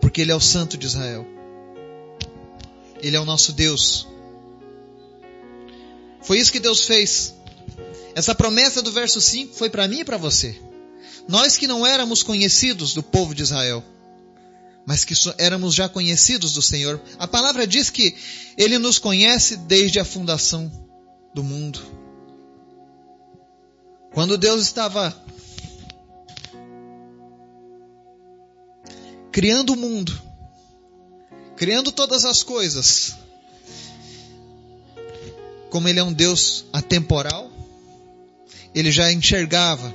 porque 0.00 0.22
Ele 0.22 0.32
é 0.32 0.34
o 0.34 0.40
Santo 0.40 0.76
de 0.76 0.86
Israel. 0.86 1.26
Ele 3.00 3.16
é 3.16 3.20
o 3.20 3.24
nosso 3.24 3.52
Deus. 3.52 4.08
Foi 6.22 6.38
isso 6.38 6.50
que 6.50 6.58
Deus 6.58 6.86
fez. 6.86 7.34
Essa 8.14 8.34
promessa 8.34 8.80
do 8.80 8.90
verso 8.90 9.20
5 9.20 9.54
foi 9.54 9.68
para 9.68 9.86
mim 9.86 10.00
e 10.00 10.04
para 10.04 10.16
você. 10.16 10.58
Nós 11.26 11.56
que 11.56 11.66
não 11.66 11.86
éramos 11.86 12.22
conhecidos 12.22 12.94
do 12.94 13.02
povo 13.02 13.34
de 13.34 13.42
Israel, 13.42 13.82
mas 14.86 15.04
que 15.04 15.14
éramos 15.38 15.74
já 15.74 15.88
conhecidos 15.88 16.54
do 16.54 16.62
Senhor. 16.62 17.00
A 17.18 17.26
palavra 17.26 17.66
diz 17.66 17.88
que 17.90 18.14
Ele 18.56 18.78
nos 18.78 18.98
conhece 18.98 19.56
desde 19.56 19.98
a 19.98 20.04
fundação 20.04 20.70
do 21.34 21.42
mundo. 21.42 21.80
Quando 24.12 24.38
Deus 24.38 24.62
estava 24.62 25.24
criando 29.34 29.72
o 29.72 29.76
mundo, 29.76 30.16
criando 31.56 31.90
todas 31.90 32.24
as 32.24 32.44
coisas. 32.44 33.16
Como 35.70 35.88
ele 35.88 35.98
é 35.98 36.04
um 36.04 36.12
Deus 36.12 36.64
atemporal, 36.72 37.50
ele 38.72 38.92
já 38.92 39.12
enxergava 39.12 39.92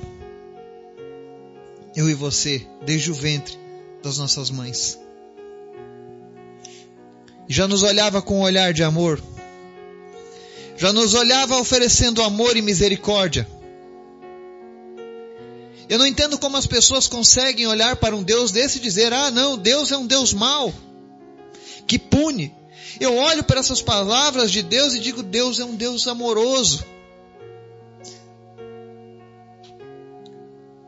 eu 1.94 2.08
e 2.08 2.14
você 2.14 2.66
desde 2.84 3.10
o 3.10 3.14
ventre 3.14 3.58
das 4.02 4.18
nossas 4.18 4.50
mães. 4.50 4.98
Já 7.48 7.66
nos 7.66 7.82
olhava 7.82 8.22
com 8.22 8.38
um 8.38 8.42
olhar 8.42 8.72
de 8.72 8.82
amor. 8.82 9.20
Já 10.76 10.92
nos 10.92 11.14
olhava 11.14 11.58
oferecendo 11.58 12.22
amor 12.22 12.56
e 12.56 12.62
misericórdia. 12.62 13.46
Eu 15.88 15.98
não 15.98 16.06
entendo 16.06 16.38
como 16.38 16.56
as 16.56 16.66
pessoas 16.66 17.08
conseguem 17.08 17.66
olhar 17.66 17.96
para 17.96 18.14
um 18.14 18.22
Deus 18.22 18.52
desse 18.52 18.78
e 18.78 18.80
dizer: 18.80 19.12
ah, 19.12 19.30
não, 19.30 19.58
Deus 19.58 19.90
é 19.90 19.96
um 19.96 20.06
Deus 20.06 20.32
mau 20.32 20.72
que 21.86 21.98
pune. 21.98 22.54
Eu 23.00 23.16
olho 23.16 23.42
para 23.42 23.58
essas 23.58 23.82
palavras 23.82 24.52
de 24.52 24.62
Deus 24.62 24.94
e 24.94 25.00
digo: 25.00 25.22
Deus 25.22 25.58
é 25.58 25.64
um 25.64 25.74
Deus 25.74 26.06
amoroso. 26.06 26.84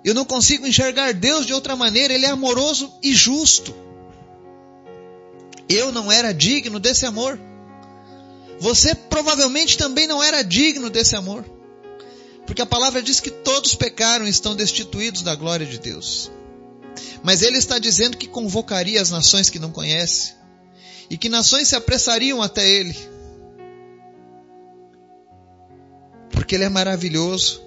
Eu 0.05 0.15
não 0.15 0.25
consigo 0.25 0.67
enxergar 0.67 1.15
Deus 1.15 1.47
de 1.47 1.53
outra 1.53 1.77
maneira, 1.77 2.13
Ele 2.13 2.27
é 2.27 2.31
amoroso 2.31 2.93
e 3.03 3.15
justo. 3.15 3.75
Eu 5.69 5.93
não 5.93 6.11
era 6.11 6.33
digno 6.33 6.81
desse 6.81 7.07
amor. 7.07 7.39
Você 8.59 8.95
provavelmente 8.95 9.79
também 9.79 10.07
não 10.07 10.23
era 10.23 10.43
digno 10.43 10.91
desse 10.91 11.17
amor. 11.17 11.45
Porque 12.47 12.63
a 12.63 12.67
palavra 12.67 13.01
diz 13.01 13.21
que 13.21 13.31
todos 13.31 13.75
pecaram 13.75 14.27
e 14.27 14.31
estão 14.31 14.55
destituídos 14.55 15.23
da 15.23 15.35
glória 15.35 15.65
de 15.65 15.79
Deus. 15.79 16.31
Mas 17.23 17.43
Ele 17.43 17.59
está 17.59 17.79
dizendo 17.79 18.17
que 18.17 18.27
convocaria 18.27 19.01
as 19.01 19.11
nações 19.11 19.49
que 19.49 19.59
não 19.59 19.71
conhece 19.71 20.35
e 21.13 21.19
que 21.19 21.29
nações 21.29 21.69
se 21.69 21.77
apressariam 21.77 22.41
até 22.41 22.67
ele. 22.67 22.97
Porque 26.31 26.55
ele 26.55 26.65
é 26.65 26.71
maravilhoso. 26.71 27.63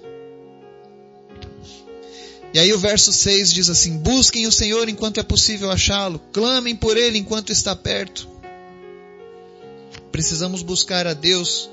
E 2.56 2.58
aí 2.58 2.72
o 2.72 2.78
verso 2.78 3.12
6 3.12 3.52
diz 3.52 3.68
assim: 3.68 3.98
Busquem 3.98 4.46
o 4.46 4.50
Senhor 4.50 4.88
enquanto 4.88 5.20
é 5.20 5.22
possível 5.22 5.70
achá-lo, 5.70 6.18
clamem 6.32 6.74
por 6.74 6.96
ele 6.96 7.18
enquanto 7.18 7.52
está 7.52 7.76
perto. 7.76 8.26
Precisamos 10.10 10.62
buscar 10.62 11.06
a 11.06 11.12
Deus, 11.12 11.68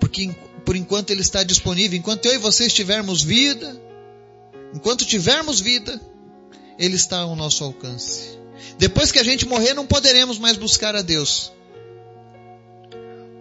porque 0.00 0.34
por 0.64 0.74
enquanto 0.76 1.10
ele 1.10 1.20
está 1.20 1.42
disponível, 1.42 1.98
enquanto 1.98 2.24
eu 2.24 2.32
e 2.32 2.38
você 2.38 2.64
estivermos 2.64 3.22
vida, 3.22 3.78
enquanto 4.72 5.04
tivermos 5.04 5.60
vida, 5.60 6.00
ele 6.78 6.96
está 6.96 7.18
ao 7.18 7.36
nosso 7.36 7.64
alcance. 7.64 8.38
Depois 8.78 9.12
que 9.12 9.18
a 9.18 9.22
gente 9.22 9.44
morrer, 9.44 9.74
não 9.74 9.86
poderemos 9.86 10.38
mais 10.38 10.56
buscar 10.56 10.96
a 10.96 11.02
Deus. 11.02 11.52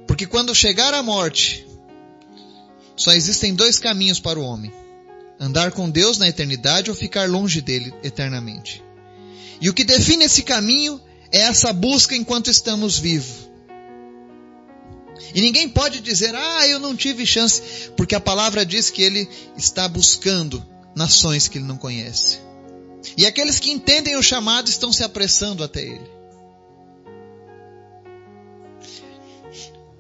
Porque 0.06 0.26
quando 0.26 0.54
chegar 0.54 0.94
a 0.94 1.02
morte, 1.02 1.66
só 2.96 3.12
existem 3.12 3.54
dois 3.54 3.80
caminhos 3.80 4.20
para 4.20 4.40
o 4.40 4.44
homem: 4.44 4.72
andar 5.40 5.72
com 5.72 5.90
Deus 5.90 6.18
na 6.18 6.28
eternidade 6.28 6.90
ou 6.90 6.96
ficar 6.96 7.30
longe 7.30 7.62
dele 7.62 7.94
eternamente. 8.04 8.84
E 9.60 9.70
o 9.70 9.74
que 9.74 9.84
define 9.84 10.26
esse 10.26 10.44
caminho 10.44 11.02
é 11.32 11.40
essa 11.40 11.72
busca 11.72 12.16
enquanto 12.16 12.50
estamos 12.50 13.00
vivos. 13.00 13.50
E 15.34 15.42
ninguém 15.42 15.70
pode 15.70 16.00
dizer, 16.00 16.36
ah, 16.36 16.68
eu 16.68 16.80
não 16.80 16.96
tive 16.96 17.26
chance, 17.26 17.90
porque 17.96 18.14
a 18.14 18.20
palavra 18.20 18.66
diz 18.66 18.90
que 18.90 19.02
ele 19.02 19.28
está 19.58 19.88
buscando 19.88 20.64
nações 20.96 21.48
que 21.48 21.58
ele 21.58 21.66
não 21.66 21.78
conhece. 21.78 22.40
E 23.18 23.26
aqueles 23.26 23.60
que 23.60 23.72
entendem 23.72 24.16
o 24.16 24.24
chamado 24.24 24.70
estão 24.70 24.92
se 24.92 25.04
apressando 25.04 25.64
até 25.64 25.82
ele. 25.82 26.12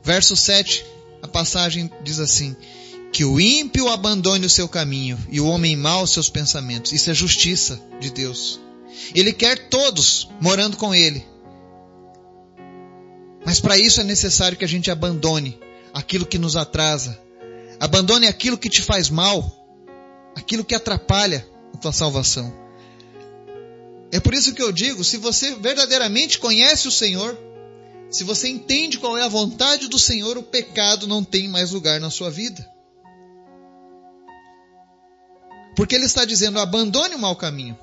Verso 0.03 0.35
7, 0.35 0.85
a 1.21 1.27
passagem 1.27 1.89
diz 2.03 2.19
assim: 2.19 2.55
Que 3.13 3.23
o 3.23 3.39
ímpio 3.39 3.87
abandone 3.87 4.45
o 4.45 4.49
seu 4.49 4.67
caminho 4.67 5.17
e 5.29 5.39
o 5.39 5.47
homem 5.47 5.75
mau 5.75 6.03
os 6.03 6.11
seus 6.11 6.29
pensamentos. 6.29 6.91
Isso 6.91 7.09
é 7.11 7.13
justiça 7.13 7.79
de 7.99 8.09
Deus. 8.09 8.59
Ele 9.13 9.31
quer 9.31 9.69
todos 9.69 10.27
morando 10.41 10.75
com 10.75 10.93
Ele. 10.93 11.25
Mas 13.45 13.59
para 13.59 13.77
isso 13.77 14.01
é 14.01 14.03
necessário 14.03 14.57
que 14.57 14.65
a 14.65 14.67
gente 14.67 14.89
abandone 14.89 15.59
aquilo 15.93 16.25
que 16.25 16.39
nos 16.39 16.55
atrasa. 16.55 17.21
Abandone 17.79 18.25
aquilo 18.25 18.57
que 18.57 18.69
te 18.69 18.81
faz 18.81 19.09
mal. 19.09 19.49
Aquilo 20.35 20.65
que 20.65 20.73
atrapalha 20.73 21.47
a 21.71 21.77
tua 21.77 21.93
salvação. 21.93 22.51
É 24.11 24.19
por 24.19 24.33
isso 24.33 24.53
que 24.53 24.61
eu 24.61 24.71
digo: 24.71 25.03
se 25.03 25.17
você 25.17 25.53
verdadeiramente 25.55 26.39
conhece 26.39 26.87
o 26.87 26.91
Senhor, 26.91 27.37
se 28.09 28.23
você 28.23 28.47
entende 28.47 28.97
qual 28.97 29.17
é 29.17 29.23
a 29.23 29.27
vontade 29.27 29.87
do 29.87 29.99
Senhor, 29.99 30.37
o 30.37 30.43
pecado 30.43 31.07
não 31.07 31.23
tem 31.23 31.47
mais 31.47 31.71
lugar 31.71 31.99
na 31.99 32.09
sua 32.09 32.31
vida. 32.31 32.72
Porque 35.75 35.95
Ele 35.95 36.05
está 36.05 36.25
dizendo: 36.25 36.59
abandone 36.59 37.15
o 37.15 37.19
mau 37.19 37.35
caminho, 37.35 37.77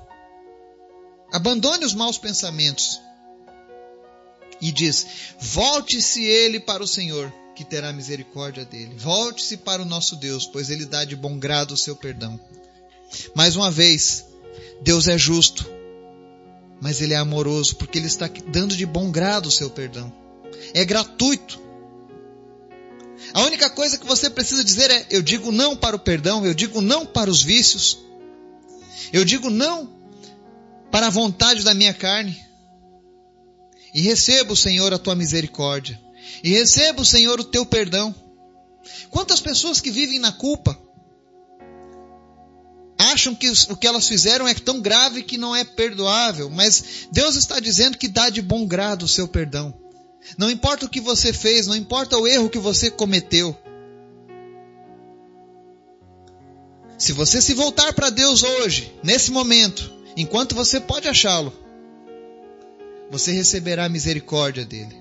abandone 1.31 1.85
os 1.85 1.93
maus 1.93 2.17
pensamentos. 2.17 2.99
E 4.61 4.71
diz: 4.71 5.07
volte-se 5.39 6.23
ele 6.23 6.59
para 6.59 6.83
o 6.83 6.87
Senhor, 6.87 7.33
que 7.55 7.65
terá 7.65 7.91
misericórdia 7.91 8.63
dele. 8.63 8.95
Volte-se 8.95 9.57
para 9.57 9.81
o 9.81 9.85
nosso 9.85 10.15
Deus, 10.15 10.45
pois 10.45 10.69
Ele 10.69 10.85
dá 10.85 11.03
de 11.03 11.15
bom 11.15 11.39
grado 11.39 11.73
o 11.73 11.77
seu 11.77 11.95
perdão. 11.95 12.39
Mais 13.33 13.55
uma 13.55 13.71
vez, 13.71 14.23
Deus 14.81 15.07
é 15.07 15.17
justo, 15.17 15.67
mas 16.79 17.01
Ele 17.01 17.15
é 17.15 17.17
amoroso, 17.17 17.75
porque 17.75 17.97
Ele 17.97 18.05
está 18.05 18.29
dando 18.47 18.77
de 18.77 18.85
bom 18.85 19.09
grado 19.09 19.47
o 19.47 19.51
seu 19.51 19.69
perdão 19.69 20.21
é 20.73 20.85
gratuito. 20.85 21.59
A 23.33 23.41
única 23.43 23.69
coisa 23.69 23.97
que 23.97 24.05
você 24.05 24.29
precisa 24.29 24.63
dizer 24.63 24.89
é: 24.91 25.07
eu 25.09 25.21
digo 25.21 25.51
não 25.51 25.75
para 25.75 25.95
o 25.95 25.99
perdão, 25.99 26.45
eu 26.45 26.53
digo 26.53 26.81
não 26.81 27.05
para 27.05 27.29
os 27.29 27.41
vícios, 27.41 27.99
eu 29.13 29.23
digo 29.23 29.49
não 29.49 29.89
para 30.91 31.07
a 31.07 31.11
vontade 31.11 31.63
da 31.63 31.73
minha 31.73 31.93
carne. 31.93 32.37
E 33.93 34.01
receba, 34.01 34.55
Senhor, 34.55 34.93
a 34.93 34.99
tua 34.99 35.15
misericórdia. 35.15 35.99
E 36.43 36.51
receba, 36.51 37.03
Senhor, 37.03 37.39
o 37.39 37.43
teu 37.43 37.65
perdão. 37.65 38.15
Quantas 39.09 39.39
pessoas 39.41 39.81
que 39.81 39.91
vivem 39.91 40.19
na 40.19 40.31
culpa 40.31 40.77
acham 42.97 43.33
que 43.33 43.49
o 43.49 43.75
que 43.75 43.87
elas 43.87 44.07
fizeram 44.07 44.47
é 44.47 44.53
tão 44.53 44.79
grave 44.79 45.23
que 45.23 45.37
não 45.37 45.55
é 45.55 45.63
perdoável, 45.63 46.49
mas 46.49 47.07
Deus 47.11 47.35
está 47.35 47.59
dizendo 47.59 47.97
que 47.97 48.07
dá 48.07 48.29
de 48.29 48.41
bom 48.41 48.65
grado 48.65 49.03
o 49.03 49.07
seu 49.07 49.27
perdão. 49.27 49.73
Não 50.37 50.49
importa 50.49 50.85
o 50.85 50.89
que 50.89 51.01
você 51.01 51.33
fez, 51.33 51.67
não 51.67 51.75
importa 51.75 52.17
o 52.17 52.27
erro 52.27 52.49
que 52.49 52.59
você 52.59 52.89
cometeu. 52.89 53.57
Se 56.97 57.11
você 57.11 57.41
se 57.41 57.53
voltar 57.53 57.93
para 57.93 58.09
Deus 58.11 58.43
hoje, 58.43 58.93
nesse 59.03 59.31
momento, 59.31 59.91
enquanto 60.15 60.53
você 60.53 60.79
pode 60.79 61.07
achá-lo, 61.07 61.51
você 63.09 63.31
receberá 63.31 63.85
a 63.85 63.89
misericórdia 63.89 64.63
dele. 64.63 64.95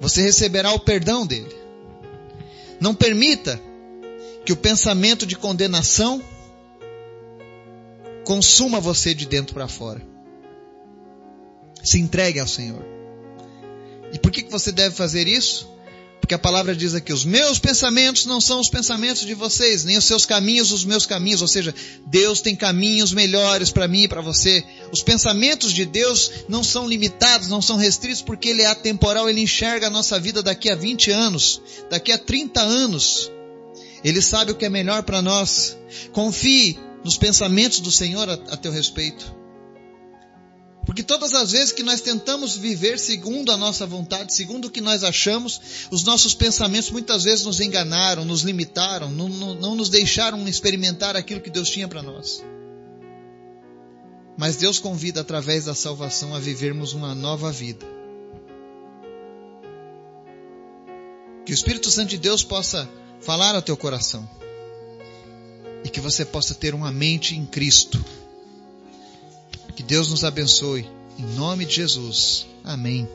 Você 0.00 0.22
receberá 0.22 0.72
o 0.72 0.80
perdão 0.80 1.26
dele. 1.26 1.54
Não 2.80 2.94
permita 2.94 3.60
que 4.44 4.52
o 4.52 4.56
pensamento 4.56 5.26
de 5.26 5.36
condenação 5.36 6.22
consuma 8.24 8.80
você 8.80 9.14
de 9.14 9.26
dentro 9.26 9.54
para 9.54 9.68
fora. 9.68 10.13
Se 11.84 12.00
entregue 12.00 12.40
ao 12.40 12.48
Senhor. 12.48 12.84
E 14.12 14.18
por 14.18 14.32
que 14.32 14.44
você 14.44 14.72
deve 14.72 14.94
fazer 14.94 15.28
isso? 15.28 15.74
Porque 16.24 16.34
a 16.34 16.38
palavra 16.38 16.74
diz 16.74 16.94
aqui: 16.94 17.12
os 17.12 17.22
meus 17.22 17.58
pensamentos 17.58 18.24
não 18.24 18.40
são 18.40 18.58
os 18.58 18.70
pensamentos 18.70 19.26
de 19.26 19.34
vocês, 19.34 19.84
nem 19.84 19.98
os 19.98 20.06
seus 20.06 20.24
caminhos 20.24 20.72
os 20.72 20.82
meus 20.82 21.04
caminhos. 21.04 21.42
Ou 21.42 21.48
seja, 21.48 21.74
Deus 22.06 22.40
tem 22.40 22.56
caminhos 22.56 23.12
melhores 23.12 23.70
para 23.70 23.86
mim 23.86 24.04
e 24.04 24.08
para 24.08 24.22
você. 24.22 24.64
Os 24.90 25.02
pensamentos 25.02 25.70
de 25.70 25.84
Deus 25.84 26.30
não 26.48 26.64
são 26.64 26.88
limitados, 26.88 27.48
não 27.48 27.60
são 27.60 27.76
restritos, 27.76 28.22
porque 28.22 28.48
Ele 28.48 28.62
é 28.62 28.66
atemporal, 28.66 29.28
Ele 29.28 29.42
enxerga 29.42 29.88
a 29.88 29.90
nossa 29.90 30.18
vida 30.18 30.42
daqui 30.42 30.70
a 30.70 30.74
20 30.74 31.10
anos, 31.10 31.60
daqui 31.90 32.10
a 32.10 32.16
30 32.16 32.58
anos. 32.58 33.30
Ele 34.02 34.22
sabe 34.22 34.52
o 34.52 34.54
que 34.54 34.64
é 34.64 34.70
melhor 34.70 35.02
para 35.02 35.20
nós. 35.20 35.76
Confie 36.10 36.78
nos 37.04 37.18
pensamentos 37.18 37.80
do 37.80 37.92
Senhor 37.92 38.30
a, 38.30 38.32
a 38.32 38.56
teu 38.56 38.72
respeito. 38.72 39.43
Porque 40.94 41.02
todas 41.02 41.34
as 41.34 41.50
vezes 41.50 41.72
que 41.72 41.82
nós 41.82 42.00
tentamos 42.00 42.56
viver 42.56 43.00
segundo 43.00 43.50
a 43.50 43.56
nossa 43.56 43.84
vontade, 43.84 44.32
segundo 44.32 44.66
o 44.66 44.70
que 44.70 44.80
nós 44.80 45.02
achamos, 45.02 45.88
os 45.90 46.04
nossos 46.04 46.34
pensamentos 46.34 46.88
muitas 46.88 47.24
vezes 47.24 47.44
nos 47.44 47.58
enganaram, 47.58 48.24
nos 48.24 48.42
limitaram, 48.42 49.10
não, 49.10 49.28
não, 49.28 49.54
não 49.56 49.74
nos 49.74 49.88
deixaram 49.88 50.46
experimentar 50.46 51.16
aquilo 51.16 51.40
que 51.40 51.50
Deus 51.50 51.68
tinha 51.68 51.88
para 51.88 52.00
nós. 52.00 52.44
Mas 54.38 54.54
Deus 54.54 54.78
convida 54.78 55.22
através 55.22 55.64
da 55.64 55.74
salvação 55.74 56.32
a 56.32 56.38
vivermos 56.38 56.92
uma 56.92 57.12
nova 57.12 57.50
vida. 57.50 57.84
Que 61.44 61.50
o 61.50 61.54
Espírito 61.54 61.90
Santo 61.90 62.10
de 62.10 62.18
Deus 62.18 62.44
possa 62.44 62.88
falar 63.20 63.56
ao 63.56 63.62
teu 63.62 63.76
coração. 63.76 64.30
E 65.82 65.88
que 65.88 66.00
você 66.00 66.24
possa 66.24 66.54
ter 66.54 66.72
uma 66.72 66.92
mente 66.92 67.34
em 67.34 67.44
Cristo 67.44 68.00
que 69.76 69.82
Deus 69.82 70.10
nos 70.10 70.24
abençoe. 70.24 70.88
Em 71.18 71.24
nome 71.34 71.64
de 71.64 71.76
Jesus. 71.76 72.46
Amém. 72.64 73.08